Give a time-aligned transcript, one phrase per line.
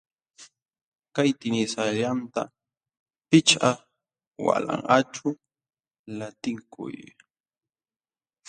[1.15, 2.41] Kay tinisallanta
[3.29, 3.69] pichqa
[4.45, 5.29] walanqaćhu
[6.17, 6.97] lantikuy.